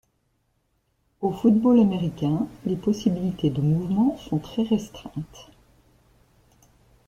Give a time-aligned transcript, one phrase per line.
[1.21, 5.51] Au football américain les possibilités de mouvements sont très restreintes.